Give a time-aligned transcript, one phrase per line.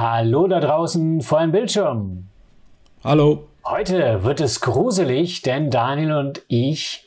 [0.00, 2.28] Hallo da draußen vor dem Bildschirm.
[3.02, 3.48] Hallo.
[3.64, 7.04] Heute wird es gruselig, denn Daniel und ich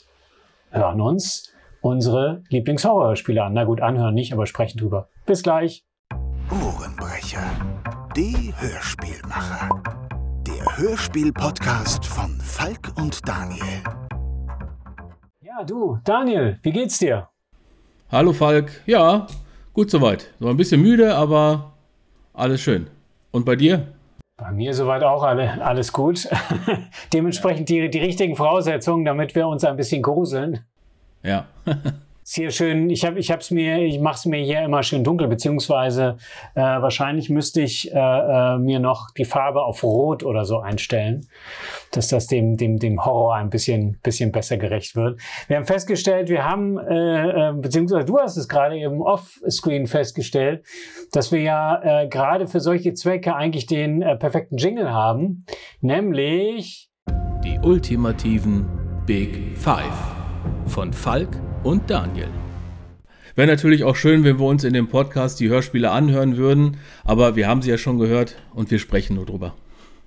[0.72, 3.54] hören uns unsere Lieblingshorrorspiele an.
[3.54, 5.08] Na gut, anhören nicht, aber sprechen drüber.
[5.26, 5.86] Bis gleich.
[6.52, 7.50] Ohrenbrecher,
[8.14, 9.70] die Hörspielmacher.
[10.46, 13.86] Der Hörspiel-Podcast von Falk und Daniel.
[15.42, 17.30] Ja, du, Daniel, wie geht's dir?
[18.12, 18.82] Hallo Falk.
[18.86, 19.28] Ja,
[19.72, 20.34] gut soweit.
[20.42, 21.71] So ein bisschen müde, aber
[22.42, 22.88] alles schön.
[23.30, 23.88] Und bei dir?
[24.36, 26.28] Bei mir soweit auch alle, alles gut.
[27.14, 30.66] Dementsprechend die, die richtigen Voraussetzungen, damit wir uns ein bisschen gruseln.
[31.22, 31.46] Ja.
[32.36, 35.28] hier schön, ich habe ich hab's mir, ich mache es mir hier immer schön dunkel,
[35.28, 36.18] beziehungsweise
[36.56, 41.28] äh, wahrscheinlich müsste ich äh, äh, mir noch die Farbe auf Rot oder so einstellen,
[41.92, 45.20] dass das dem, dem, dem Horror ein bisschen, bisschen besser gerecht wird.
[45.48, 50.66] Wir haben festgestellt, wir haben, äh, äh, beziehungsweise du hast es gerade eben off-screen festgestellt,
[51.12, 55.46] dass wir ja äh, gerade für solche Zwecke eigentlich den äh, perfekten Jingle haben,
[55.82, 56.90] nämlich
[57.44, 58.68] die ultimativen
[59.06, 60.16] Big Five
[60.68, 62.28] von Falk und Daniel.
[63.36, 67.36] Wäre natürlich auch schön, wenn wir uns in dem Podcast die Hörspiele anhören würden, aber
[67.36, 69.54] wir haben sie ja schon gehört und wir sprechen nur drüber.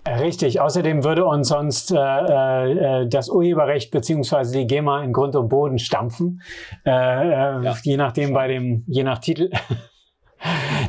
[0.07, 0.61] Richtig.
[0.61, 4.59] Außerdem würde uns sonst äh, äh, das Urheberrecht bzw.
[4.59, 6.43] die GEMA in Grund und Boden stampfen,
[6.85, 7.77] äh, äh ja.
[7.83, 9.51] je nachdem bei dem, je nach Titel.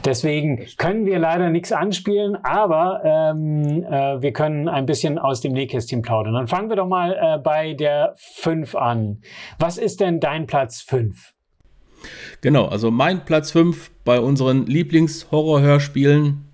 [0.03, 5.53] Deswegen können wir leider nichts anspielen, aber ähm, äh, wir können ein bisschen aus dem
[5.53, 6.33] Nähkästchen plaudern.
[6.33, 9.21] Dann fangen wir doch mal äh, bei der 5 an.
[9.57, 11.33] Was ist denn dein Platz 5?
[12.41, 16.45] Genau, also mein Platz 5 bei unseren Lieblings-Horror-Hörspielen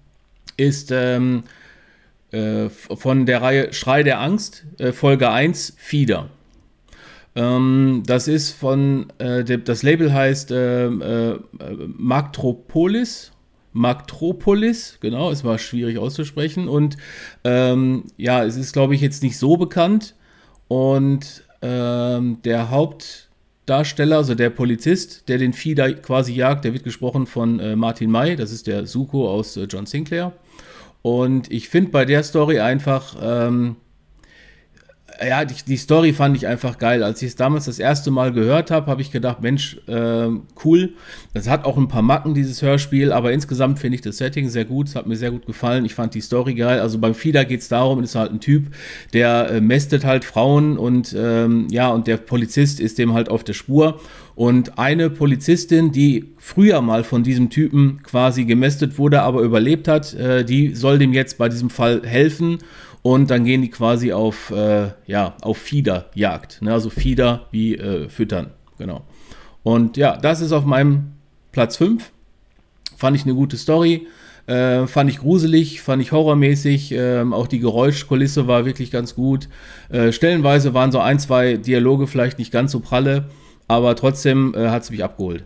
[0.57, 1.43] ist ähm,
[2.31, 6.29] äh, von der Reihe Schrei der Angst, äh, Folge 1, Fieder.
[7.35, 11.39] Ähm, das ist von, äh, das Label heißt äh, äh,
[11.97, 13.31] Maktropolis.
[13.73, 16.67] Maktropolis, genau, es war schwierig auszusprechen.
[16.67, 16.97] Und
[17.43, 20.15] ähm, ja, es ist, glaube ich, jetzt nicht so bekannt.
[20.67, 26.83] Und ähm, der Hauptdarsteller, also der Polizist, der den Vieh da quasi jagt, der wird
[26.83, 30.33] gesprochen von äh, Martin May, das ist der Suko aus äh, John Sinclair.
[31.01, 33.77] Und ich finde bei der Story einfach, ähm,
[35.25, 37.03] ja, die, die, Story fand ich einfach geil.
[37.03, 40.27] Als ich es damals das erste Mal gehört habe, habe ich gedacht, Mensch, äh,
[40.63, 40.93] cool.
[41.33, 44.65] Das hat auch ein paar Macken, dieses Hörspiel, aber insgesamt finde ich das Setting sehr
[44.65, 44.87] gut.
[44.87, 45.85] Es hat mir sehr gut gefallen.
[45.85, 46.79] Ich fand die Story geil.
[46.79, 48.73] Also beim Fieder geht es darum, ist halt ein Typ,
[49.13, 53.43] der äh, mästet halt Frauen und ähm, ja, und der Polizist ist dem halt auf
[53.43, 53.99] der Spur.
[54.41, 60.15] Und eine Polizistin, die früher mal von diesem Typen quasi gemästet wurde, aber überlebt hat,
[60.15, 62.57] äh, die soll dem jetzt bei diesem Fall helfen
[63.03, 66.63] und dann gehen die quasi auf, äh, ja, auf Fiederjagd.
[66.63, 66.73] Ne?
[66.73, 69.03] Also Fieder wie äh, füttern, genau.
[69.61, 71.11] Und ja, das ist auf meinem
[71.51, 72.11] Platz 5.
[72.97, 74.07] Fand ich eine gute Story.
[74.47, 76.93] Äh, fand ich gruselig, fand ich horrormäßig.
[76.93, 79.49] Ähm, auch die Geräuschkulisse war wirklich ganz gut.
[79.89, 83.29] Äh, stellenweise waren so ein, zwei Dialoge vielleicht nicht ganz so pralle,
[83.71, 85.45] aber trotzdem äh, hat es mich abgeholt.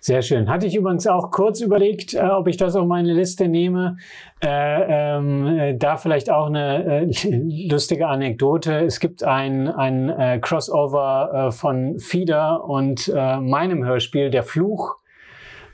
[0.00, 0.50] Sehr schön.
[0.50, 3.96] Hatte ich übrigens auch kurz überlegt, äh, ob ich das auf meine Liste nehme.
[4.42, 8.80] Äh, ähm, äh, da vielleicht auch eine äh, lustige Anekdote.
[8.80, 14.96] Es gibt ein, ein äh, Crossover äh, von Fieder und meinem Hörspiel Der Fluch,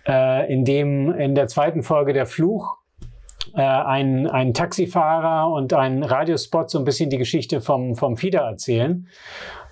[0.07, 2.79] in dem in der zweiten Folge Der Fluch
[3.55, 9.07] ein, ein Taxifahrer und ein Radiospot so ein bisschen die Geschichte vom, vom Fieder erzählen.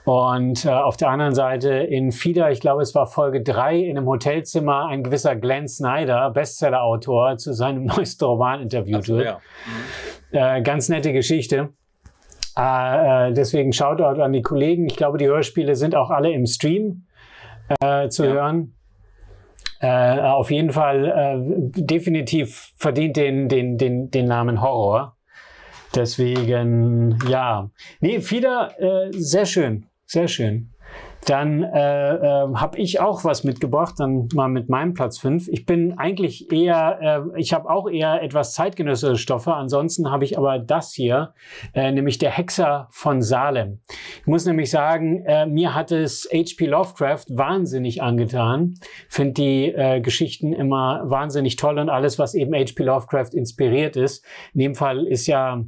[0.08, 3.98] Und äh, auf der anderen Seite in FIDA, ich glaube, es war Folge 3, in
[3.98, 9.26] einem Hotelzimmer ein gewisser Glenn Snyder, Bestseller-Autor, zu seinem neuesten Roman interviewt so, wird.
[9.26, 9.40] Ja.
[10.32, 10.38] Mhm.
[10.38, 11.74] Äh, ganz nette Geschichte.
[12.56, 14.86] Äh, äh, deswegen Shoutout an die Kollegen.
[14.86, 17.04] Ich glaube, die Hörspiele sind auch alle im Stream
[17.78, 18.32] äh, zu ja.
[18.32, 18.76] hören.
[19.80, 21.42] Äh, auf jeden Fall
[21.76, 25.18] definitiv verdient den, den, den, den Namen Horror.
[25.94, 27.68] Deswegen, ja.
[28.00, 28.70] Nee, FIDA,
[29.10, 29.84] sehr schön.
[30.08, 30.70] Sehr schön.
[31.26, 35.48] Dann äh, äh, habe ich auch was mitgebracht, dann mal mit meinem Platz 5.
[35.48, 39.52] Ich bin eigentlich eher, äh, ich habe auch eher etwas zeitgenössische Stoffe.
[39.52, 41.34] Ansonsten habe ich aber das hier,
[41.74, 43.80] äh, nämlich der Hexer von Salem.
[44.20, 46.64] Ich muss nämlich sagen, äh, mir hat es H.P.
[46.64, 48.76] Lovecraft wahnsinnig angetan.
[49.10, 52.82] Finde die äh, Geschichten immer wahnsinnig toll und alles, was eben H.P.
[52.82, 54.24] Lovecraft inspiriert ist.
[54.54, 55.62] In dem Fall ist ja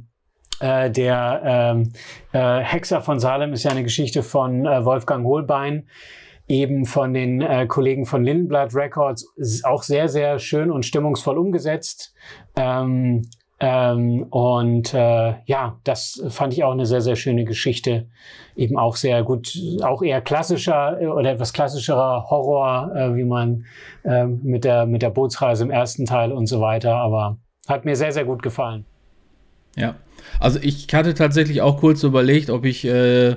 [0.61, 1.91] äh, der ähm,
[2.31, 5.87] äh, Hexer von Salem ist ja eine Geschichte von äh, Wolfgang Holbein,
[6.47, 9.27] eben von den äh, Kollegen von Lindenblatt Records.
[9.35, 12.13] Ist auch sehr, sehr schön und stimmungsvoll umgesetzt.
[12.55, 13.23] Ähm,
[13.63, 18.07] Ähm, und äh, ja, das fand ich auch eine sehr, sehr schöne Geschichte.
[18.55, 23.65] Eben auch sehr gut, auch eher klassischer oder etwas klassischerer Horror, wie man
[24.41, 26.95] mit, der, mit der Bootsreise im ersten Teil und so weiter.
[26.95, 27.37] Aber
[27.67, 28.83] hat mir sehr, sehr gut gefallen.
[29.75, 29.93] Ja,
[30.39, 33.35] also ich hatte tatsächlich auch kurz überlegt, ob ich äh,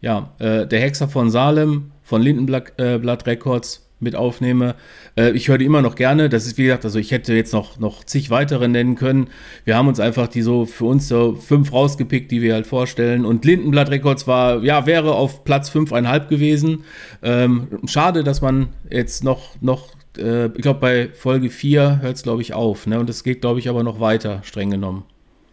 [0.00, 4.76] ja, äh, der Hexer von Salem von Lindenblatt äh, Records mit aufnehme.
[5.16, 6.28] Äh, ich höre die immer noch gerne.
[6.28, 9.28] Das ist, wie gesagt, also ich hätte jetzt noch, noch zig weitere nennen können.
[9.64, 13.24] Wir haben uns einfach die so für uns so fünf rausgepickt, die wir halt vorstellen.
[13.24, 16.84] Und Lindenblatt Records war, ja, wäre auf Platz fünfeinhalb gewesen.
[17.22, 22.22] Ähm, schade, dass man jetzt noch, noch äh, ich glaube, bei Folge 4 hört es,
[22.22, 22.86] glaube ich, auf.
[22.86, 23.00] Ne?
[23.00, 25.04] Und es geht, glaube ich, aber noch weiter, streng genommen.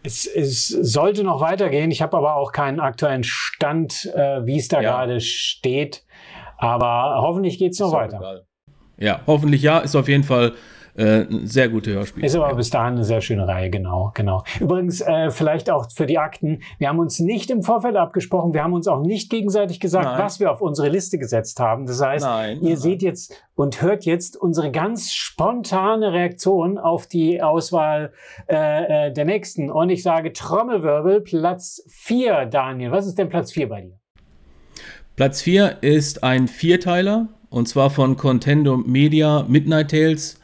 [0.06, 1.90] Es, es, sollte noch weitergehen.
[1.90, 4.90] Ich habe aber auch keinen aktuellen Stand, äh, wie es da ja.
[4.90, 6.04] gerade steht.
[6.58, 8.18] Aber hoffentlich geht es noch weiter.
[8.18, 8.46] Egal.
[8.98, 9.78] Ja, hoffentlich ja.
[9.78, 10.52] Ist auf jeden Fall
[10.96, 12.26] äh, sehr gute Hörspiele.
[12.26, 14.44] Ist aber bis dahin eine sehr schöne Reihe, genau, genau.
[14.60, 18.64] Übrigens, äh, vielleicht auch für die Akten, wir haben uns nicht im Vorfeld abgesprochen, wir
[18.64, 20.18] haben uns auch nicht gegenseitig gesagt, nein.
[20.18, 21.86] was wir auf unsere Liste gesetzt haben.
[21.86, 22.76] Das heißt, nein, ihr nein.
[22.76, 28.12] seht jetzt und hört jetzt unsere ganz spontane Reaktion auf die Auswahl
[28.48, 29.70] äh, äh der nächsten.
[29.70, 32.90] Und ich sage Trommelwirbel, Platz 4, Daniel.
[32.90, 33.98] Was ist denn Platz 4 bei dir?
[35.14, 40.35] Platz 4 ist ein Vierteiler und zwar von Contendo Media Midnight Tales,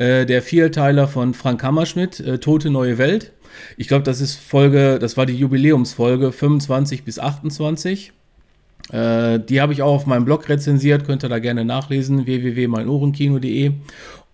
[0.00, 3.32] äh, der Vierteiler von Frank Hammerschmidt, äh, Tote Neue Welt.
[3.76, 8.12] Ich glaube, das ist Folge, das war die Jubiläumsfolge 25 bis 28.
[8.92, 13.72] Äh, die habe ich auch auf meinem Blog rezensiert, könnt ihr da gerne nachlesen, www.meinohrenkino.de.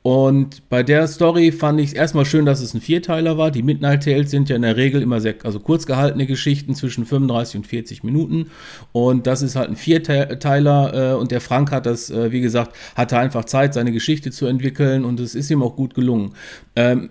[0.06, 3.50] Und bei der Story fand ich es erstmal schön, dass es ein Vierteiler war.
[3.50, 7.05] Die Midnight Tales sind ja in der Regel immer sehr also kurz gehaltene Geschichten zwischen
[7.05, 8.53] 35 und 40 Minuten.
[8.93, 11.14] Und das ist halt ein Vierteiler.
[11.14, 14.47] Äh, und der Frank hat das, äh, wie gesagt, hatte einfach Zeit, seine Geschichte zu
[14.47, 15.05] entwickeln.
[15.05, 16.35] Und es ist ihm auch gut gelungen.
[16.76, 17.11] Ähm,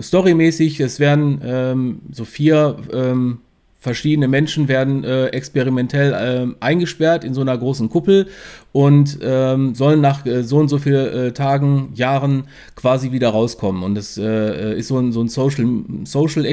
[0.00, 3.40] storymäßig, es werden ähm, so vier ähm,
[3.78, 8.26] verschiedene Menschen werden äh, experimentell äh, eingesperrt in so einer großen Kuppel
[8.72, 12.44] und ähm, sollen nach äh, so und so vielen äh, Tagen, Jahren
[12.74, 13.84] quasi wieder rauskommen.
[13.84, 15.64] Und das äh, ist so ein, so ein Social,
[16.04, 16.44] Social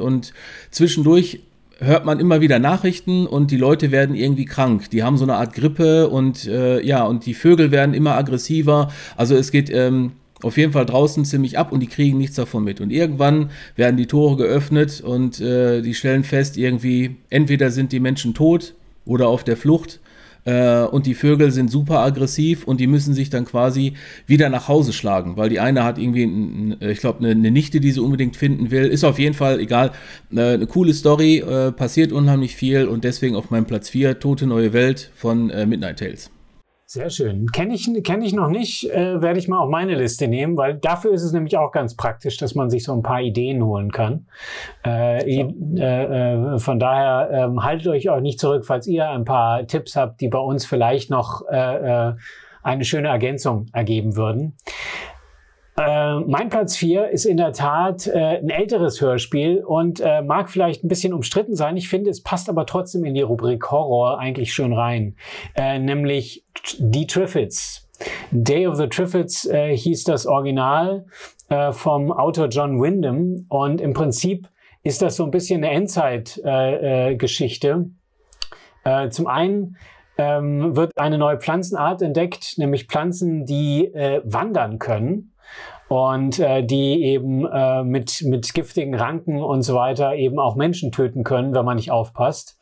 [0.00, 0.32] und
[0.70, 1.40] zwischendurch
[1.78, 4.90] hört man immer wieder Nachrichten und die Leute werden irgendwie krank.
[4.90, 8.92] Die haben so eine Art Grippe und äh, ja, und die Vögel werden immer aggressiver.
[9.16, 10.12] Also es geht ähm,
[10.42, 12.80] auf jeden Fall draußen ziemlich ab und die kriegen nichts davon mit.
[12.80, 18.00] Und irgendwann werden die Tore geöffnet und äh, die stellen fest, irgendwie, entweder sind die
[18.00, 20.00] Menschen tot oder auf der Flucht
[20.44, 23.94] äh, und die Vögel sind super aggressiv und die müssen sich dann quasi
[24.26, 27.92] wieder nach Hause schlagen, weil die eine hat irgendwie, ich glaube, eine, eine, Nichte, die
[27.92, 28.86] sie unbedingt finden will.
[28.86, 29.92] Ist auf jeden Fall egal.
[30.34, 34.46] Äh, eine coole Story, äh, passiert unheimlich viel und deswegen auf meinem Platz 4 Tote
[34.46, 36.30] Neue Welt von Midnight Tales.
[36.92, 37.46] Sehr schön.
[37.52, 40.74] Kenne ich, kenn ich noch nicht, äh, werde ich mal auf meine Liste nehmen, weil
[40.74, 43.92] dafür ist es nämlich auch ganz praktisch, dass man sich so ein paar Ideen holen
[43.92, 44.26] kann.
[44.84, 46.54] Äh, ja.
[46.56, 50.20] äh, von daher ähm, haltet euch auch nicht zurück, falls ihr ein paar Tipps habt,
[50.20, 52.14] die bei uns vielleicht noch äh, äh,
[52.64, 54.56] eine schöne Ergänzung ergeben würden.
[55.80, 60.50] Äh, mein Platz 4 ist in der Tat äh, ein älteres Hörspiel und äh, mag
[60.50, 61.78] vielleicht ein bisschen umstritten sein.
[61.78, 65.16] Ich finde, es passt aber trotzdem in die Rubrik Horror eigentlich schön rein.
[65.54, 66.44] Äh, nämlich
[66.78, 67.88] Die Triffids.
[68.30, 71.06] Day of the Triffids äh, hieß das Original
[71.48, 74.50] äh, vom Autor John Wyndham und im Prinzip
[74.82, 77.90] ist das so ein bisschen eine Endzeitgeschichte.
[79.10, 79.76] zum einen
[80.16, 85.30] ähm, wird eine neue Pflanzenart entdeckt, nämlich Pflanzen, die äh, wandern können
[85.90, 90.92] und äh, die eben äh, mit, mit giftigen Ranken und so weiter eben auch Menschen
[90.92, 92.56] töten können, wenn man nicht aufpasst.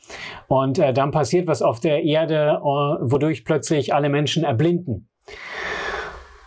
[0.47, 5.11] Und äh, dann passiert was auf der Erde, äh, wodurch plötzlich alle Menschen erblinden.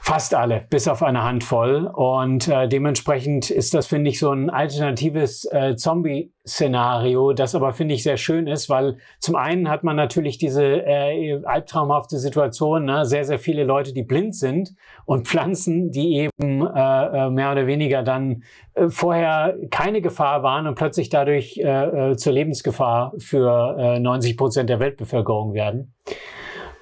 [0.04, 1.86] Fast alle, bis auf eine Handvoll.
[1.86, 7.94] Und äh, dementsprechend ist das, finde ich, so ein alternatives äh, Zombie-Szenario, das aber, finde
[7.94, 13.06] ich, sehr schön ist, weil zum einen hat man natürlich diese äh, albtraumhafte Situation, ne?
[13.06, 14.74] sehr, sehr viele Leute, die blind sind
[15.06, 18.42] und Pflanzen, die eben äh, äh mehr oder weniger dann
[18.74, 24.36] äh, vorher keine Gefahr waren und plötzlich dadurch äh, äh, zur Lebensgefahr für äh, 90
[24.36, 25.94] Prozent der Weltbevölkerung werden.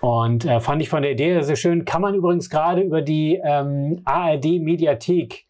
[0.01, 1.85] Und äh, fand ich von der Idee sehr schön.
[1.85, 5.45] Kann man übrigens gerade über die ähm, ARD-Mediathek,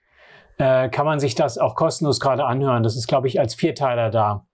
[0.57, 2.83] äh, kann man sich das auch kostenlos gerade anhören.
[2.83, 4.45] Das ist, glaube ich, als Vierteiler da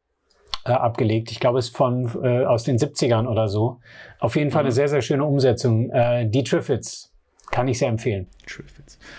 [0.65, 1.31] äh, abgelegt.
[1.31, 3.79] Ich glaube, es ist von äh, aus den 70ern oder so.
[4.19, 4.67] Auf jeden Fall mhm.
[4.67, 5.89] eine sehr, sehr schöne Umsetzung.
[5.91, 7.14] Äh, die Triffids
[7.51, 8.27] kann ich sehr empfehlen.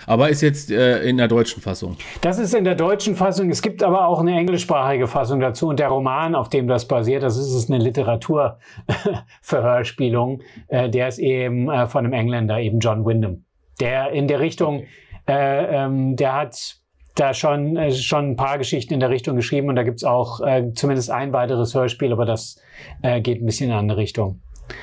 [0.05, 1.97] Aber ist jetzt äh, in der deutschen Fassung.
[2.21, 3.49] Das ist in der deutschen Fassung.
[3.49, 5.69] Es gibt aber auch eine englischsprachige Fassung dazu.
[5.69, 10.41] Und der Roman, auf dem das basiert, das ist eine Literaturverhörspielung.
[10.69, 13.45] Äh, der ist eben äh, von einem Engländer, eben John Wyndham.
[13.79, 14.85] Der in der Richtung,
[15.27, 16.77] äh, ähm, der hat
[17.15, 20.41] da schon, äh, schon ein paar Geschichten in der Richtung geschrieben und da gibt's auch
[20.41, 22.61] äh, zumindest ein weiteres Hörspiel, aber das
[23.01, 24.41] geht ein bisschen in eine andere Richtung.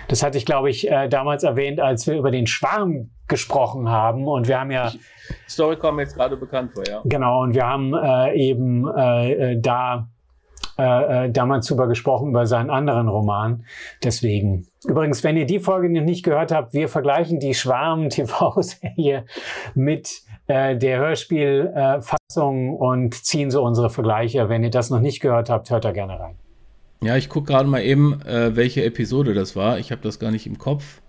[0.08, 4.26] Das hatte ich, glaube ich, äh, damals erwähnt, als wir über den Schwarm gesprochen haben.
[4.26, 4.92] Und wir haben ja.
[5.48, 7.02] Story kommt jetzt gerade bekannt vor, ja.
[7.04, 10.08] Genau, und wir haben äh, eben äh, äh da
[10.76, 13.64] äh, äh, damals drüber gesprochen, über seinen anderen Roman.
[14.02, 14.66] Deswegen.
[14.84, 19.24] Übrigens, wenn ihr die Folge noch nicht gehört habt, wir vergleichen die Schwarm-TV-Serie
[19.74, 24.48] mit äh, der Hörspielfassung und ziehen so unsere Vergleiche.
[24.48, 26.36] Wenn ihr das noch nicht gehört habt, hört da gerne rein.
[27.02, 29.78] Ja, ich gucke gerade mal eben, äh, welche Episode das war.
[29.78, 31.02] Ich habe das gar nicht im Kopf.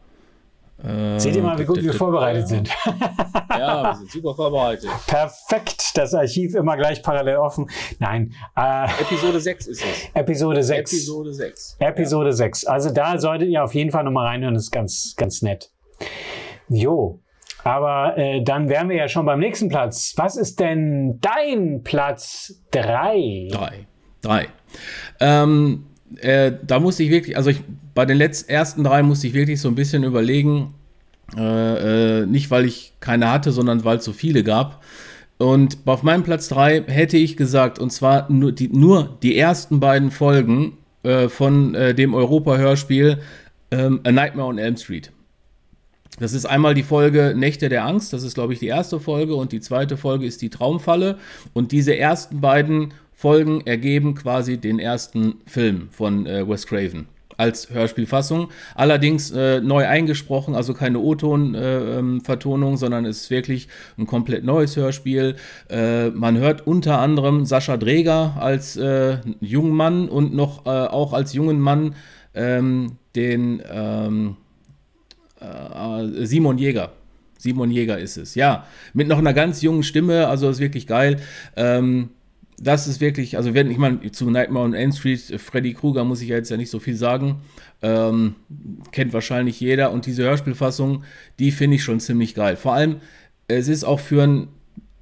[0.83, 2.69] Äh, Seht ihr mal, wie gut wir vorbereitet sind.
[3.49, 4.89] ja, wir sind super vorbereitet.
[5.07, 7.69] Perfekt, das Archiv immer gleich parallel offen.
[7.99, 8.33] Nein.
[8.57, 10.09] Äh, Episode 6 ist es.
[10.13, 10.91] Episode 6.
[10.91, 11.77] Episode 6.
[11.79, 12.35] Episode ja.
[12.35, 12.65] 6.
[12.65, 15.71] Also da solltet ihr auf jeden Fall nochmal reinhören, das ist ganz, ganz nett.
[16.67, 17.21] Jo,
[17.65, 20.13] aber äh, dann wären wir ja schon beim nächsten Platz.
[20.17, 23.47] Was ist denn dein Platz 3?
[23.51, 23.87] 3.
[24.21, 24.47] 3.
[25.19, 25.85] Ähm,
[26.17, 27.61] äh, da musste ich wirklich, also ich,
[27.93, 30.73] bei den letzten, ersten drei musste ich wirklich so ein bisschen überlegen,
[31.37, 34.83] äh, äh, nicht weil ich keine hatte, sondern weil es so viele gab.
[35.37, 39.79] Und auf meinem Platz 3 hätte ich gesagt, und zwar nur die, nur die ersten
[39.79, 43.19] beiden Folgen äh, von äh, dem Europa-Hörspiel
[43.71, 45.11] ähm, A Nightmare on Elm Street.
[46.19, 49.35] Das ist einmal die Folge Nächte der Angst, das ist, glaube ich, die erste Folge,
[49.35, 51.17] und die zweite Folge ist die Traumfalle.
[51.51, 57.07] Und diese ersten beiden Folgen ergeben quasi den ersten Film von äh, Wes Craven
[57.37, 58.49] als Hörspielfassung.
[58.75, 63.67] Allerdings äh, neu eingesprochen, also keine O-Ton-Vertonung, äh, sondern es ist wirklich
[63.97, 65.35] ein komplett neues Hörspiel.
[65.69, 71.13] Äh, man hört unter anderem Sascha Dreger als äh, jungen Mann und noch äh, auch
[71.13, 71.95] als jungen Mann
[72.33, 74.37] ähm, den ähm,
[75.39, 76.91] äh, Simon Jäger.
[77.37, 78.65] Simon Jäger ist es, ja.
[78.93, 81.19] Mit noch einer ganz jungen Stimme, also ist wirklich geil.
[81.55, 82.09] Ähm,
[82.57, 86.03] das ist wirklich, also wenn ich meine, zu Nightmare on Elm Street, äh, Freddy Krueger
[86.03, 87.41] muss ich jetzt ja nicht so viel sagen.
[87.81, 88.35] Ähm,
[88.91, 89.91] kennt wahrscheinlich jeder.
[89.91, 91.03] Und diese Hörspielfassung,
[91.39, 92.55] die finde ich schon ziemlich geil.
[92.55, 92.97] Vor allem,
[93.47, 94.47] es ist auch für ein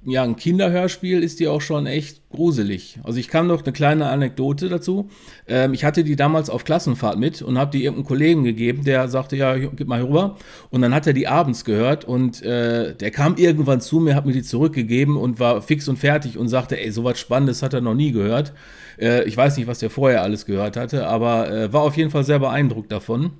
[0.06, 2.98] ja, ein Kinderhörspiel ist die auch schon echt gruselig.
[3.04, 5.08] Also ich kann noch eine kleine Anekdote dazu.
[5.46, 9.08] Ähm, ich hatte die damals auf Klassenfahrt mit und habe die irgendeinem Kollegen gegeben, der
[9.08, 10.36] sagte, ja, gib mal rüber.
[10.70, 14.26] Und dann hat er die abends gehört und äh, der kam irgendwann zu mir, hat
[14.26, 17.80] mir die zurückgegeben und war fix und fertig und sagte, ey, sowas Spannendes hat er
[17.80, 18.52] noch nie gehört.
[18.98, 22.10] Äh, ich weiß nicht, was der vorher alles gehört hatte, aber äh, war auf jeden
[22.10, 23.32] Fall sehr beeindruckt davon.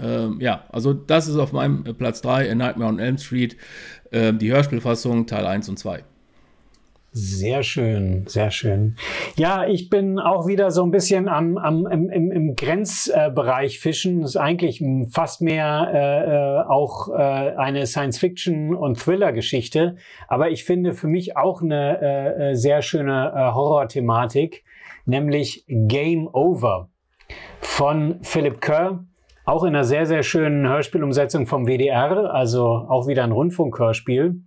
[0.00, 3.56] Ähm, ja, also das ist auf meinem Platz 3, A Nightmare on Elm Street.
[4.10, 6.04] Ähm, die Hörspielfassung Teil 1 und 2.
[7.14, 8.96] Sehr schön, sehr schön.
[9.36, 14.22] Ja, ich bin auch wieder so ein bisschen am, am, im, im, im Grenzbereich fischen.
[14.22, 19.96] Das ist eigentlich fast mehr äh, äh, auch äh, eine Science-Fiction- und Thriller-Geschichte.
[20.26, 24.64] Aber ich finde für mich auch eine äh, äh sehr schöne äh, Horror-Thematik,
[25.04, 26.88] nämlich Game Over
[27.60, 29.04] von Philip Kerr
[29.44, 34.42] auch in einer sehr, sehr schönen Hörspielumsetzung vom WDR, also auch wieder ein Rundfunkhörspiel.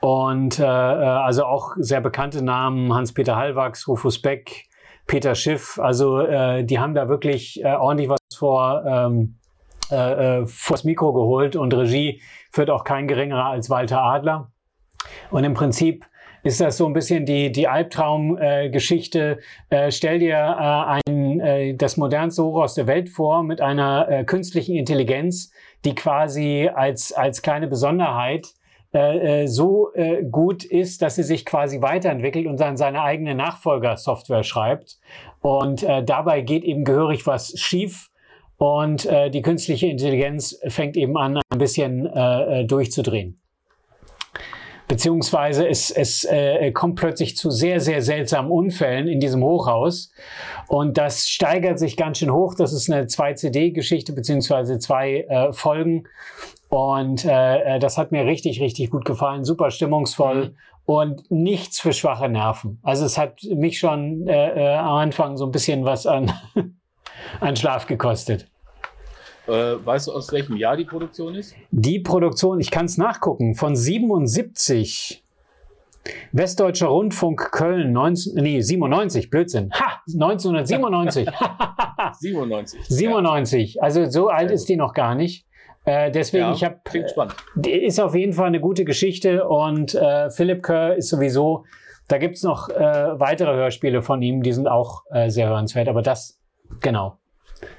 [0.00, 4.66] Und äh, äh, also auch sehr bekannte Namen, Hans-Peter Hallwachs, Rufus Beck,
[5.06, 5.78] Peter Schiff.
[5.78, 9.36] Also äh, die haben da wirklich äh, ordentlich was vor, ähm,
[9.90, 12.20] äh, äh, vors Mikro geholt und Regie
[12.52, 14.50] führt auch kein geringerer als Walter Adler.
[15.30, 16.04] Und im Prinzip
[16.46, 19.38] ist das so ein bisschen die, die Albtraumgeschichte.
[19.68, 24.08] Äh, äh, stell dir äh, ein, äh, das modernste Hochhaus der Welt vor mit einer
[24.08, 25.50] äh, künstlichen Intelligenz,
[25.84, 28.46] die quasi als, als kleine Besonderheit
[28.94, 33.34] äh, äh so äh, gut ist, dass sie sich quasi weiterentwickelt und dann seine eigene
[33.34, 34.98] Nachfolgersoftware schreibt.
[35.40, 38.08] Und äh, dabei geht eben gehörig was schief.
[38.56, 43.40] Und äh, die künstliche Intelligenz fängt eben an, ein bisschen äh, durchzudrehen.
[44.88, 50.12] Beziehungsweise es, es äh, kommt plötzlich zu sehr, sehr seltsamen Unfällen in diesem Hochhaus.
[50.68, 52.54] Und das steigert sich ganz schön hoch.
[52.54, 56.04] Das ist eine 2-CD-Geschichte, beziehungsweise zwei äh, Folgen.
[56.68, 59.44] Und äh, äh, das hat mir richtig, richtig gut gefallen.
[59.44, 60.46] Super stimmungsvoll.
[60.46, 60.56] Mhm.
[60.84, 62.78] Und nichts für schwache Nerven.
[62.84, 66.32] Also es hat mich schon äh, äh, am Anfang so ein bisschen was an,
[67.40, 68.48] an Schlaf gekostet.
[69.46, 71.54] Äh, weißt du, aus welchem Jahr die Produktion ist?
[71.70, 75.22] Die Produktion, ich kann es nachgucken, von 77.
[76.32, 79.70] Westdeutscher Rundfunk Köln, 19, nee, 97, Blödsinn.
[79.72, 81.28] Ha, 1997.
[82.20, 82.80] 97.
[82.88, 83.74] 97.
[83.74, 83.82] Ja.
[83.82, 85.46] Also so alt ist die noch gar nicht.
[85.84, 86.80] Äh, deswegen, ja, ich habe.
[86.84, 87.34] Klingt spannend.
[87.64, 91.64] Ist auf jeden Fall eine gute Geschichte und äh, Philipp Kerr ist sowieso.
[92.08, 96.02] Da gibt's noch äh, weitere Hörspiele von ihm, die sind auch äh, sehr hörenswert, aber
[96.02, 96.40] das,
[96.80, 97.18] genau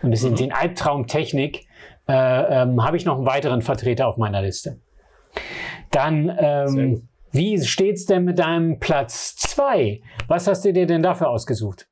[0.01, 0.37] ein bisschen mhm.
[0.37, 1.65] den Albtraumtechnik,
[2.07, 2.13] äh,
[2.61, 4.79] ähm, habe ich noch einen weiteren Vertreter auf meiner Liste.
[5.91, 10.01] Dann ähm, Wie steht's denn mit deinem Platz 2?
[10.27, 11.87] Was hast du dir denn dafür ausgesucht?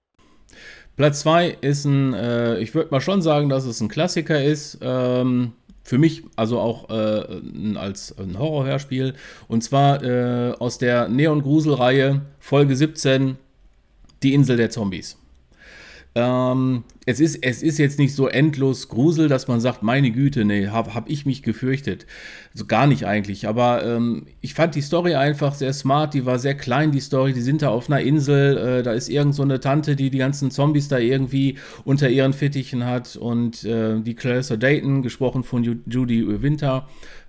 [0.95, 4.79] Platz 2 ist ein, äh, ich würde mal schon sagen, dass es ein Klassiker ist.
[4.81, 9.13] Ähm, für mich also auch äh, als ein Horrorhörspiel.
[9.47, 13.37] Und zwar äh, aus der Neon-Grusel-Reihe Folge 17,
[14.23, 15.17] Die Insel der Zombies.
[16.17, 20.45] Ähm, es, ist, es ist jetzt nicht so endlos Grusel, dass man sagt, meine Güte,
[20.45, 22.07] nee, habe hab ich mich gefürchtet.
[22.53, 23.49] Also gar nicht eigentlich.
[23.49, 26.13] Aber ähm, ich fand die Story einfach sehr smart.
[26.13, 27.33] Die war sehr klein, die Story.
[27.33, 28.57] Die sind da auf einer Insel.
[28.57, 32.31] Äh, da ist irgend so eine Tante, die die ganzen Zombies da irgendwie unter ihren
[32.31, 33.17] Fittichen hat.
[33.17, 36.87] Und äh, die Clarissa Dayton, gesprochen von Ju Judy Winter,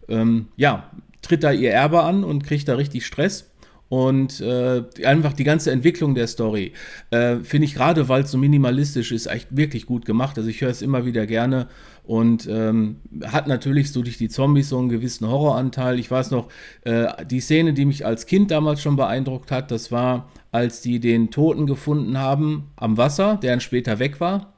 [0.09, 3.51] ähm, ja, tritt da ihr Erbe an und kriegt da richtig Stress.
[3.89, 6.73] Und äh, einfach die ganze Entwicklung der Story
[7.11, 10.37] äh, finde ich gerade, weil es so minimalistisch ist, echt wirklich gut gemacht.
[10.39, 11.69] Also ich höre es immer wieder gerne
[12.03, 16.01] und ähm, hat natürlich so durch die Zombies so einen gewissen Horroranteil.
[16.01, 16.49] Ich weiß noch,
[16.83, 20.99] äh, die Szene, die mich als Kind damals schon beeindruckt hat, das war, als die
[20.99, 24.55] den Toten gefunden haben am Wasser, der dann später weg war.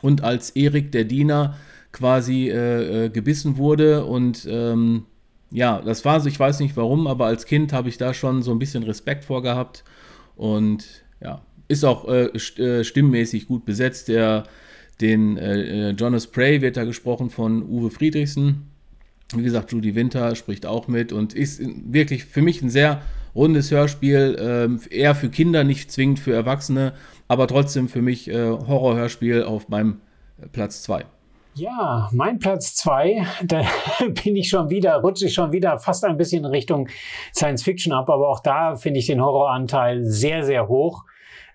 [0.00, 1.56] Und als Erik, der Diener,
[1.92, 5.06] quasi äh, äh, gebissen wurde und ähm,
[5.50, 8.42] ja, das war so, ich weiß nicht warum, aber als Kind habe ich da schon
[8.42, 9.84] so ein bisschen Respekt vor gehabt
[10.36, 14.08] und ja, ist auch äh, äh, stimmmäßig gut besetzt.
[14.08, 14.44] Der,
[15.00, 18.70] den äh, äh, Jonas Prey wird da gesprochen von Uwe Friedrichsen.
[19.34, 23.02] Wie gesagt, Judy Winter spricht auch mit und ist wirklich für mich ein sehr
[23.34, 26.94] rundes Hörspiel, äh, eher für Kinder, nicht zwingend für Erwachsene,
[27.28, 30.00] aber trotzdem für mich äh, Horrorhörspiel auf meinem
[30.52, 31.04] Platz 2.
[31.60, 33.60] Ja, mein Platz zwei, da
[34.24, 36.88] bin ich schon wieder, rutsche ich schon wieder fast ein bisschen in Richtung
[37.34, 41.04] Science Fiction ab, aber auch da finde ich den Horroranteil sehr, sehr hoch.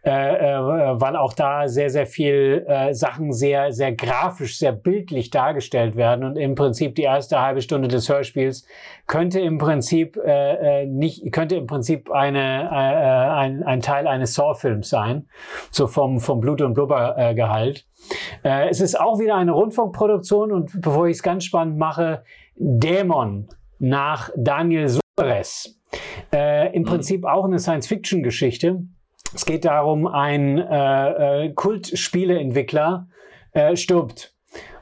[0.06, 5.32] Äh, äh, weil auch da sehr, sehr viel äh, Sachen sehr, sehr grafisch, sehr bildlich
[5.32, 6.24] dargestellt werden.
[6.24, 8.68] Und im Prinzip die erste halbe Stunde des Hörspiels
[9.08, 14.36] könnte im Prinzip äh, äh nicht, könnte im Prinzip eine, äh, ein, ein Teil eines
[14.36, 15.28] Saw-Films sein,
[15.72, 17.88] so vom, vom Blut- und Blubbergehalt.
[18.44, 22.22] Äh, es ist auch wieder eine Rundfunkproduktion und bevor ich es ganz spannend mache,
[22.58, 23.48] Dämon
[23.80, 25.80] nach Daniel Suarez.
[26.32, 26.86] Äh, Im mhm.
[26.86, 28.84] Prinzip auch eine Science-Fiction-Geschichte.
[29.36, 33.10] Es geht darum, ein äh, äh, Kultspieleentwickler
[33.52, 34.34] äh, stirbt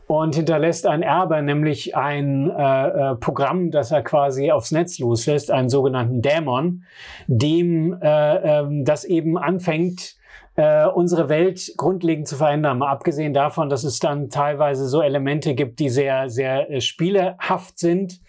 [0.05, 5.49] und hinterlässt ein Erbe, nämlich ein äh, äh, Programm, das er quasi aufs Netz loslässt,
[5.49, 6.83] einen sogenannten Dämon,
[7.25, 10.17] dem äh, äh, das eben anfängt,
[10.55, 12.77] äh, unsere Welt grundlegend zu verändern.
[12.77, 17.79] Mal abgesehen davon, dass es dann teilweise so Elemente gibt, die sehr, sehr äh, spielehaft
[17.79, 18.21] sind,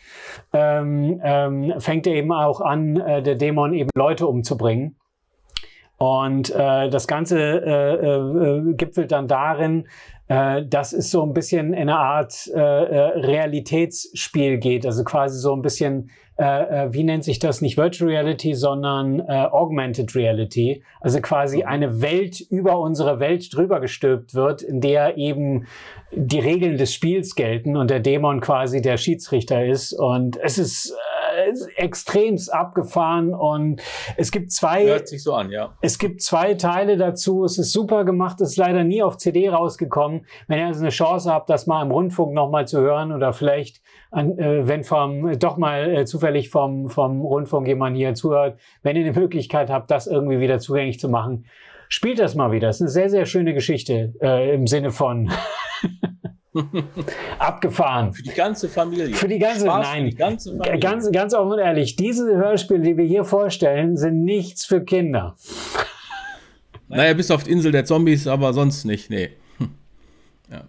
[0.55, 4.97] ähm, ähm, fängt er eben auch an, äh, der Dämon eben Leute umzubringen.
[5.97, 9.87] Und äh, das Ganze äh, äh, gipfelt dann darin,
[10.27, 14.87] äh, dass es so ein bisschen in eine Art äh, äh, Realitätsspiel geht.
[14.87, 16.45] Also quasi so ein bisschen, äh,
[16.87, 17.61] äh, wie nennt sich das?
[17.61, 20.83] Nicht Virtual Reality, sondern äh, Augmented Reality.
[21.01, 21.67] Also quasi mhm.
[21.67, 25.67] eine Welt über unsere Welt drüber gestülpt wird, in der eben
[26.11, 29.93] die Regeln des Spiels gelten und der Dämon quasi der Schiedsrichter ist.
[29.93, 31.14] Und es ist äh,
[31.77, 33.83] extremst abgefahren und
[34.17, 34.85] es gibt zwei.
[34.85, 35.75] Hört sich so an, ja.
[35.81, 37.45] Es gibt zwei Teile dazu.
[37.45, 38.41] Es ist super gemacht.
[38.41, 40.27] Es ist leider nie auf CD rausgekommen.
[40.49, 43.81] Wenn ihr also eine Chance habt, das mal im Rundfunk nochmal zu hören oder vielleicht,
[44.11, 48.97] an, äh, wenn vom doch mal äh, zufällig vom vom Rundfunk jemand hier zuhört, wenn
[48.97, 51.47] ihr eine Möglichkeit habt, das irgendwie wieder zugänglich zu machen,
[51.89, 52.69] spielt das mal wieder.
[52.69, 55.31] Das ist eine sehr sehr schöne Geschichte äh, im Sinne von
[57.39, 58.13] Abgefahren.
[58.13, 59.15] Für die ganze Familie.
[59.15, 60.79] Für die ganze, Spaß nein, die ganze Familie.
[60.79, 65.37] Ganz, ganz offen und ehrlich, diese Hörspiele, die wir hier vorstellen, sind nichts für Kinder.
[66.89, 69.31] Naja, bis auf die Insel der Zombies, aber sonst nicht, nee.
[70.51, 70.65] Ja.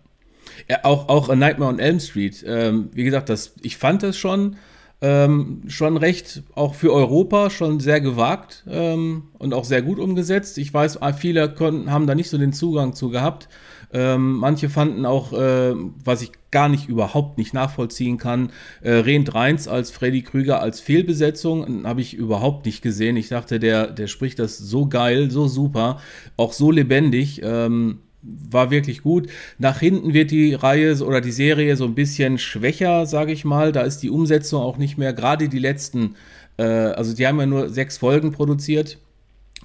[0.69, 2.43] ja auch, auch A Nightmare on Elm Street.
[2.47, 4.55] Ähm, wie gesagt, das, ich fand das schon,
[5.01, 10.57] ähm, schon recht, auch für Europa, schon sehr gewagt ähm, und auch sehr gut umgesetzt.
[10.57, 13.49] Ich weiß, viele konnten, haben da nicht so den Zugang zu gehabt.
[13.95, 19.33] Ähm, manche fanden auch, äh, was ich gar nicht überhaupt nicht nachvollziehen kann, äh, Rent
[19.33, 23.15] Reins als Freddy Krüger als Fehlbesetzung habe ich überhaupt nicht gesehen.
[23.15, 26.01] Ich dachte, der, der spricht das so geil, so super,
[26.35, 27.39] auch so lebendig.
[27.41, 29.29] Ähm, war wirklich gut.
[29.59, 33.71] Nach hinten wird die Reihe oder die Serie so ein bisschen schwächer, sage ich mal.
[33.71, 36.15] Da ist die Umsetzung auch nicht mehr, gerade die letzten,
[36.57, 38.97] äh, also die haben ja nur sechs Folgen produziert.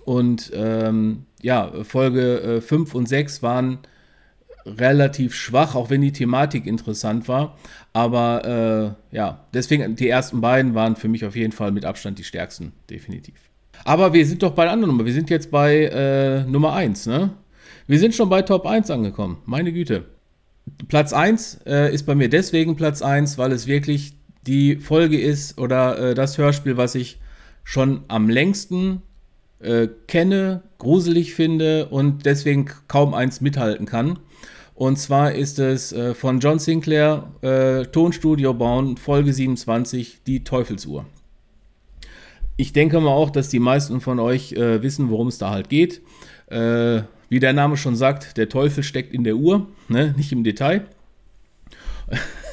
[0.05, 3.79] Und ähm, ja, Folge 5 äh, und 6 waren
[4.67, 7.57] relativ schwach, auch wenn die Thematik interessant war.
[7.93, 12.19] Aber äh, ja, deswegen die ersten beiden waren für mich auf jeden Fall mit Abstand
[12.19, 13.35] die stärksten, definitiv.
[13.85, 15.07] Aber wir sind doch bei der anderen Nummer.
[15.07, 17.31] Wir sind jetzt bei äh, Nummer 1, ne?
[17.87, 19.39] Wir sind schon bei Top 1 angekommen.
[19.47, 20.05] Meine Güte.
[20.89, 24.15] Platz 1 äh, ist bei mir deswegen Platz 1, weil es wirklich
[24.47, 27.21] die Folge ist oder äh, das Hörspiel, was ich
[27.65, 29.03] schon am längsten
[29.61, 34.19] äh, kenne, gruselig finde und deswegen kaum eins mithalten kann.
[34.81, 41.05] Und zwar ist es äh, von John Sinclair, äh, Tonstudio bauen, Folge 27, die Teufelsuhr.
[42.57, 45.69] Ich denke mal auch, dass die meisten von euch äh, wissen, worum es da halt
[45.69, 46.01] geht.
[46.47, 50.15] Äh, wie der Name schon sagt, der Teufel steckt in der Uhr, ne?
[50.17, 50.87] nicht im Detail.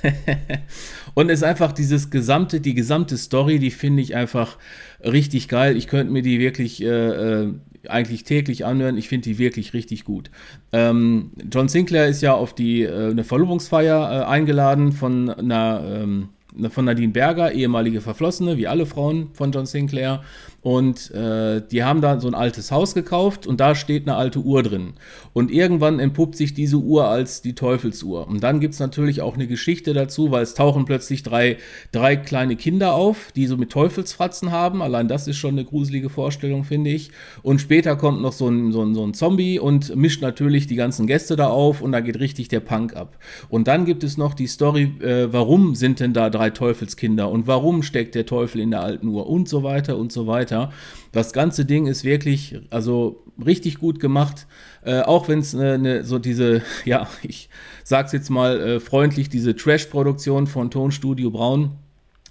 [1.14, 4.58] und es ist einfach dieses gesamte, die gesamte Story, die finde ich einfach
[5.04, 5.78] richtig geil.
[5.78, 7.54] Ich könnte mir die wirklich äh, äh,
[7.88, 8.98] eigentlich täglich anhören.
[8.98, 10.30] Ich finde die wirklich richtig gut.
[10.72, 16.30] Ähm, John Sinclair ist ja auf die äh, eine Verlobungsfeier äh, eingeladen von einer ähm,
[16.70, 20.24] von Nadine Berger, ehemalige Verflossene, wie alle Frauen von John Sinclair.
[20.68, 24.40] Und äh, die haben da so ein altes Haus gekauft und da steht eine alte
[24.40, 24.96] Uhr drin.
[25.32, 28.28] Und irgendwann entpuppt sich diese Uhr als die Teufelsuhr.
[28.28, 31.56] Und dann gibt es natürlich auch eine Geschichte dazu, weil es tauchen plötzlich drei,
[31.94, 34.82] drei kleine Kinder auf, die so mit Teufelsfratzen haben.
[34.82, 37.12] Allein das ist schon eine gruselige Vorstellung, finde ich.
[37.44, 40.76] Und später kommt noch so ein, so, ein, so ein Zombie und mischt natürlich die
[40.76, 43.18] ganzen Gäste da auf und da geht richtig der Punk ab.
[43.48, 47.48] Und dann gibt es noch die Story, äh, warum sind denn da drei Teufelskinder und
[47.48, 50.74] warum steckt der Teufel in der alten Uhr und so weiter und so weiter weiter.
[51.12, 54.48] Das ganze Ding ist wirklich, also richtig gut gemacht,
[54.84, 57.50] äh, auch wenn es äh, ne, so diese, ja, ich
[57.84, 61.72] sag's jetzt mal äh, freundlich, diese Trash-Produktion von Tonstudio Braun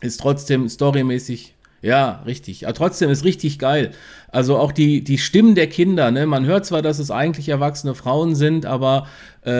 [0.00, 2.66] ist trotzdem storymäßig ja, richtig.
[2.66, 3.92] Aber trotzdem ist richtig geil.
[4.28, 6.26] Also auch die, die Stimmen der Kinder, ne?
[6.26, 9.06] Man hört zwar, dass es eigentlich erwachsene Frauen sind, aber
[9.44, 9.50] äh,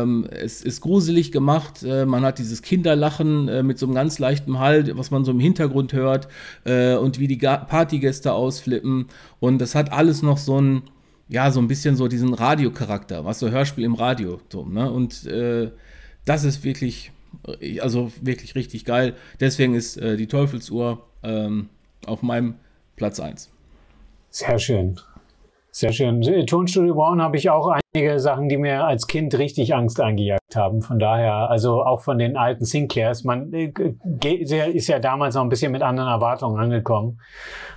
[0.00, 1.82] ähm, es ist gruselig gemacht.
[1.82, 5.32] Äh, man hat dieses Kinderlachen äh, mit so einem ganz leichten Hall, was man so
[5.32, 6.28] im Hintergrund hört
[6.64, 9.06] äh, und wie die Partygäste ausflippen.
[9.40, 10.82] Und das hat alles noch so ein,
[11.28, 14.40] ja, so ein bisschen so diesen Radiocharakter, was so Hörspiel im Radio.
[14.50, 14.90] So, ne?
[14.90, 15.70] Und äh,
[16.24, 17.10] das ist wirklich,
[17.80, 19.14] also wirklich richtig geil.
[19.40, 21.68] Deswegen ist die Teufelsuhr ähm,
[22.06, 22.54] auf meinem
[22.96, 23.50] Platz 1.
[24.30, 24.98] Sehr schön.
[25.74, 26.20] Sehr schön.
[26.46, 30.82] Tonstudio Brown habe ich auch einige Sachen, die mir als Kind richtig Angst eingejagt haben.
[30.82, 33.24] Von daher, also auch von den alten Sinclairs.
[33.24, 33.72] Man äh,
[34.26, 37.20] ist ja damals noch ein bisschen mit anderen Erwartungen angekommen.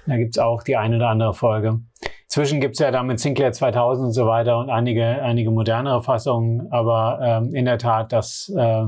[0.08, 1.80] Da gibt es auch die eine oder andere Folge.
[2.28, 6.70] Zwischen gibt es ja damit Sinclair 2000 und so weiter und einige, einige modernere Fassungen.
[6.72, 8.88] Aber ähm, in der Tat, das äh,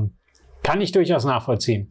[0.68, 1.88] kann ich durchaus nachvollziehen.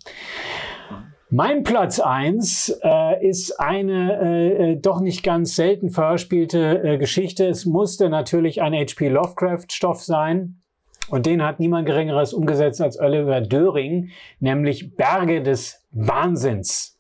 [1.32, 7.48] Mein Platz eins äh, ist eine äh, äh, doch nicht ganz selten verspielte äh, Geschichte.
[7.48, 9.10] Es musste natürlich ein H.P.
[9.10, 10.62] Lovecraft-Stoff sein.
[11.10, 16.97] Und den hat niemand Geringeres umgesetzt als Oliver Döring, nämlich Berge des Wahnsinns.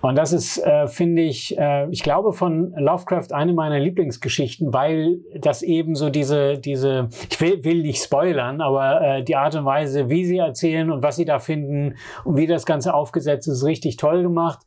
[0.00, 5.18] Und das ist, äh, finde ich, äh, ich glaube von Lovecraft eine meiner Lieblingsgeschichten, weil
[5.38, 9.64] das eben so diese, diese, ich will, will nicht spoilern, aber äh, die Art und
[9.64, 13.64] Weise, wie sie erzählen und was sie da finden und wie das Ganze aufgesetzt ist,
[13.64, 14.60] richtig toll gemacht.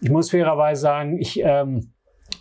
[0.00, 1.92] Ich muss fairerweise sagen, ich, ähm,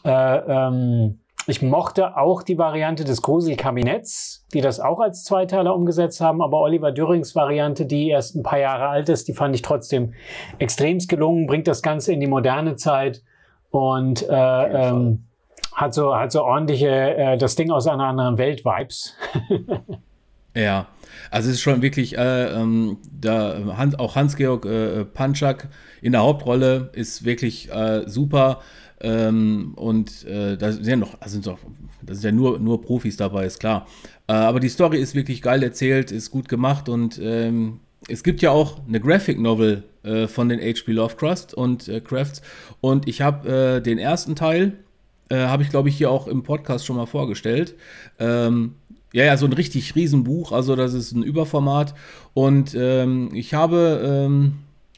[0.06, 6.22] äh, ähm, ich mochte auch die Variante des Gruselkabinetts, die das auch als Zweiteiler umgesetzt
[6.22, 9.62] haben, aber Oliver Dürrings Variante, die erst ein paar Jahre alt ist, die fand ich
[9.62, 10.14] trotzdem
[10.60, 13.24] extremst gelungen, bringt das Ganze in die moderne Zeit
[13.72, 14.34] und äh,
[14.90, 15.26] ähm,
[15.74, 19.16] hat so hat so ordentliche äh, das Ding aus einer anderen Welt Vibes.
[20.56, 20.88] ja,
[21.32, 25.70] also es ist schon wirklich äh, ähm, da Hans, auch Hans-Georg äh, Panczak
[26.02, 28.60] in der Hauptrolle ist wirklich äh, super.
[29.02, 31.58] Ähm, und äh, da sind ja noch, also sind doch,
[32.04, 33.88] da sind ja nur, nur Profis dabei, ist klar.
[34.28, 38.42] Äh, aber die Story ist wirklich geil erzählt, ist gut gemacht und ähm, es gibt
[38.42, 40.92] ja auch eine Graphic Novel äh, von den H.P.
[40.92, 42.42] Lovecraft und äh, Crafts.
[42.80, 44.74] Und ich habe äh, den ersten Teil,
[45.30, 47.76] äh, habe ich glaube ich hier auch im Podcast schon mal vorgestellt.
[48.20, 48.76] Ähm,
[49.14, 51.94] ja, ja, so ein richtig Riesenbuch, also das ist ein Überformat.
[52.34, 54.54] Und ähm, ich habe ähm,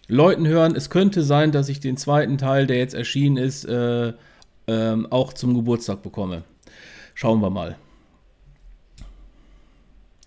[0.08, 4.14] Leuten hören, es könnte sein, dass ich den zweiten Teil, der jetzt erschienen ist, äh,
[4.68, 6.44] ähm, auch zum Geburtstag bekomme.
[7.14, 7.78] Schauen wir mal.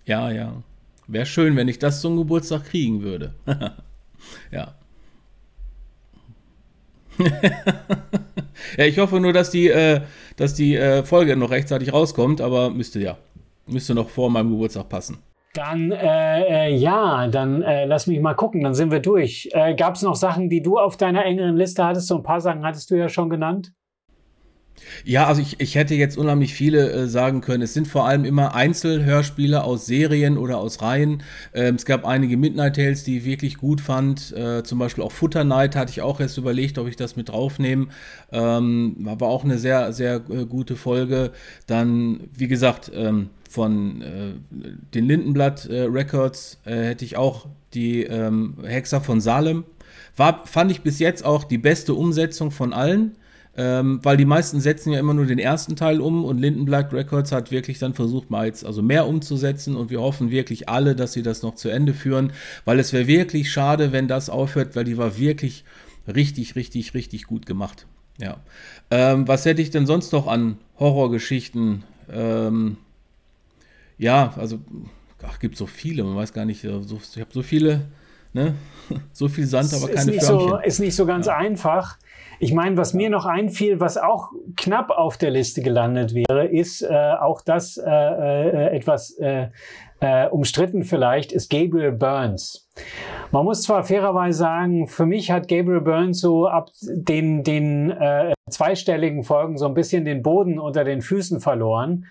[0.05, 0.63] Ja, ja.
[1.07, 3.33] Wäre schön, wenn ich das zum Geburtstag kriegen würde.
[4.51, 4.75] ja.
[8.77, 10.01] ja, ich hoffe nur, dass die, äh,
[10.35, 13.17] dass die äh, Folge noch rechtzeitig rauskommt, aber müsste ja.
[13.65, 15.17] Müsste noch vor meinem Geburtstag passen.
[15.57, 19.49] Dann äh, äh, ja, dann äh, lass mich mal gucken, dann sind wir durch.
[19.53, 22.07] Äh, Gab es noch Sachen, die du auf deiner engeren Liste hattest?
[22.07, 23.71] So ein paar Sachen hattest du ja schon genannt.
[25.03, 27.63] Ja, also ich, ich hätte jetzt unheimlich viele äh, sagen können.
[27.63, 31.23] Es sind vor allem immer Einzelhörspiele aus Serien oder aus Reihen.
[31.55, 34.31] Ähm, es gab einige Midnight Tales, die ich wirklich gut fand.
[34.33, 37.29] Äh, zum Beispiel auch Futter Night hatte ich auch erst überlegt, ob ich das mit
[37.29, 37.87] draufnehme.
[38.31, 41.31] Ähm, war auch eine sehr, sehr äh, gute Folge.
[41.65, 44.33] Dann, wie gesagt, ähm, von äh,
[44.93, 49.63] den Lindenblatt äh, Records äh, hätte ich auch die ähm, Hexer von Salem.
[50.15, 53.15] War, fand ich bis jetzt auch die beste Umsetzung von allen.
[53.57, 57.31] ähm, weil die meisten setzen ja immer nur den ersten Teil um und Lindenblatt Records
[57.31, 61.13] hat wirklich dann versucht, mal jetzt also mehr umzusetzen und wir hoffen wirklich alle, dass
[61.13, 62.31] sie das noch zu Ende führen,
[62.65, 65.63] weil es wäre wirklich schade, wenn das aufhört, weil die war wirklich
[66.07, 67.87] richtig, richtig, richtig gut gemacht.
[68.19, 68.37] Ja.
[68.91, 71.83] Ähm, was hätte ich denn sonst noch an Horrorgeschichten?
[72.11, 72.77] Ähm,
[73.97, 74.59] ja, also,
[75.23, 77.81] ach, gibt so viele, man weiß gar nicht, so, ich habe so viele,
[78.33, 78.55] ne?
[79.11, 80.49] so viel Sand, aber keine ist Förmchen.
[80.49, 81.37] So, ist nicht so ganz ja.
[81.37, 81.97] einfach.
[82.39, 86.83] Ich meine, was mir noch einfiel, was auch knapp auf der Liste gelandet wäre, ist
[86.83, 89.47] äh, auch das äh, äh, etwas äh,
[89.99, 92.69] äh, umstritten vielleicht, ist Gabriel Burns.
[93.31, 98.33] Man muss zwar fairerweise sagen, für mich hat Gabriel Burns so ab den, den äh,
[98.49, 102.05] zweistelligen Folgen so ein bisschen den Boden unter den Füßen verloren.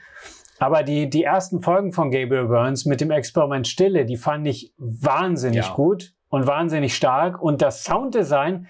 [0.59, 4.73] Aber die, die ersten Folgen von Gabriel Burns mit dem Experiment Stille, die fand ich
[4.79, 5.75] wahnsinnig ja.
[5.75, 7.41] gut und wahnsinnig stark.
[7.41, 8.67] Und das Sounddesign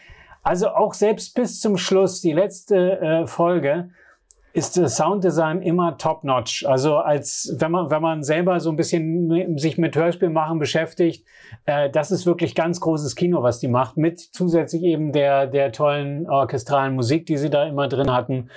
[0.46, 3.90] also auch selbst bis zum Schluss, die letzte äh, Folge,
[4.56, 6.64] ist das Sounddesign immer top-notch.
[6.64, 11.26] Also als wenn man, wenn man selber so ein bisschen sich mit Hörspielmachen beschäftigt,
[11.66, 15.72] äh, das ist wirklich ganz großes Kino, was die macht, mit zusätzlich eben der, der
[15.72, 18.48] tollen orchestralen Musik, die sie da immer drin hatten.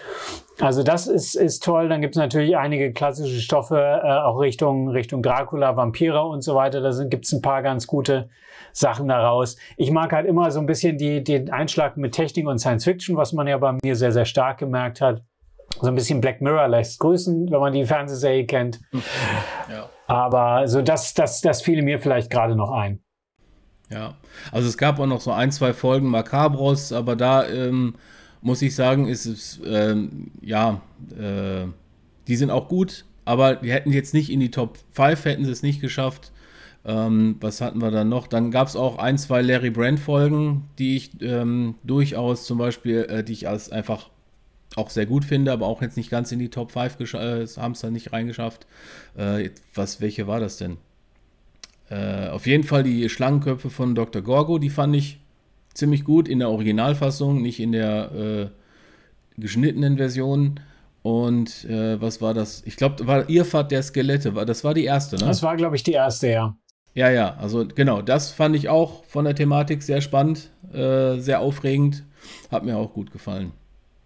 [0.61, 1.89] Also das ist, ist toll.
[1.89, 6.55] Dann gibt es natürlich einige klassische Stoffe, äh, auch Richtung, Richtung Dracula, Vampire und so
[6.55, 6.79] weiter.
[6.79, 8.29] Da gibt es ein paar ganz gute
[8.71, 9.57] Sachen daraus.
[9.75, 13.17] Ich mag halt immer so ein bisschen die, den Einschlag mit Technik und Science Fiction,
[13.17, 15.23] was man ja bei mir sehr, sehr stark gemerkt hat.
[15.81, 18.79] So ein bisschen Black Mirror lässt grüßen, wenn man die Fernsehserie kennt.
[19.69, 19.89] Ja.
[20.07, 22.99] Aber so das, das, das fiel mir vielleicht gerade noch ein.
[23.91, 24.15] Ja,
[24.51, 27.95] also es gab auch noch so ein, zwei Folgen Macabros, aber da ähm,
[28.41, 30.81] muss ich sagen, ist es, ähm, ja,
[31.17, 31.65] äh,
[32.27, 35.51] die sind auch gut, aber die hätten jetzt nicht in die Top 5, hätten sie
[35.51, 36.31] es nicht geschafft.
[36.85, 38.27] Ähm, was hatten wir dann noch?
[38.27, 43.23] Dann gab es auch ein, zwei Larry Brand-Folgen, die ich ähm, durchaus zum Beispiel, äh,
[43.23, 44.09] die ich als einfach
[44.75, 47.71] auch sehr gut finde, aber auch jetzt nicht ganz in die Top 5 äh, haben
[47.71, 48.67] es dann nicht reingeschafft.
[49.17, 50.77] Äh, was, welche war das denn?
[51.89, 54.21] Äh, auf jeden Fall die Schlangenköpfe von Dr.
[54.21, 55.19] Gorgo, die fand ich
[55.73, 60.59] ziemlich gut in der Originalfassung, nicht in der äh, geschnittenen Version.
[61.01, 62.61] Und äh, was war das?
[62.65, 64.31] Ich glaube, war Irrfahrt der Skelette.
[64.45, 65.25] Das war die erste, ne?
[65.25, 66.55] Das war, glaube ich, die erste, ja.
[66.93, 71.39] Ja, ja, also genau, das fand ich auch von der Thematik sehr spannend, äh, sehr
[71.39, 72.03] aufregend,
[72.51, 73.53] hat mir auch gut gefallen.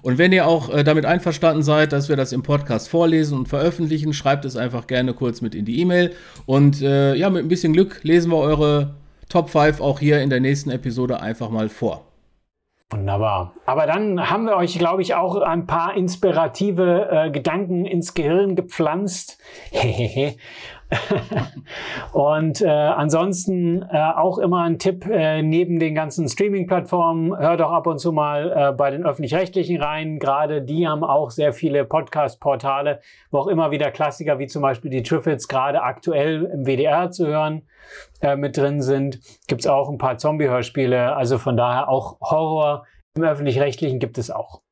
[0.01, 3.47] Und wenn ihr auch äh, damit einverstanden seid, dass wir das im Podcast vorlesen und
[3.47, 6.13] veröffentlichen, schreibt es einfach gerne kurz mit in die E-Mail.
[6.45, 8.95] Und äh, ja, mit ein bisschen Glück lesen wir eure
[9.29, 12.05] Top 5 auch hier in der nächsten Episode einfach mal vor.
[12.91, 13.55] Wunderbar.
[13.65, 18.55] Aber dann haben wir euch, glaube ich, auch ein paar inspirative äh, Gedanken ins Gehirn
[18.55, 19.41] gepflanzt.
[22.13, 27.71] und äh, ansonsten äh, auch immer ein Tipp äh, neben den ganzen Streaming-Plattformen, hört doch
[27.71, 30.19] ab und zu mal äh, bei den öffentlich-rechtlichen rein.
[30.19, 34.91] Gerade die haben auch sehr viele Podcast-Portale, wo auch immer wieder Klassiker wie zum Beispiel
[34.91, 37.63] die Triffids gerade aktuell im WDR zu hören
[38.21, 39.19] äh, mit drin sind.
[39.47, 41.15] Gibt es auch ein paar Zombie-Hörspiele.
[41.15, 44.64] Also von daher auch Horror im öffentlich-rechtlichen gibt es auch.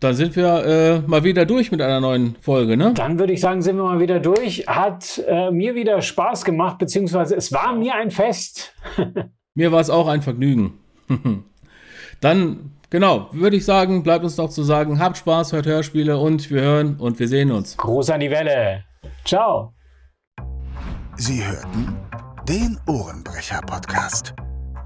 [0.00, 2.94] Dann sind wir äh, mal wieder durch mit einer neuen Folge, ne?
[2.94, 4.66] Dann würde ich sagen, sind wir mal wieder durch.
[4.66, 8.74] Hat äh, mir wieder Spaß gemacht, beziehungsweise es war mir ein Fest.
[9.54, 10.78] mir war es auch ein Vergnügen.
[12.22, 16.50] Dann, genau, würde ich sagen, bleibt uns noch zu sagen, habt Spaß, hört Hörspiele und
[16.50, 17.76] wir hören und wir sehen uns.
[17.76, 18.84] Gruß an die Welle.
[19.26, 19.74] Ciao.
[21.16, 21.94] Sie hörten
[22.48, 24.34] den Ohrenbrecher-Podcast.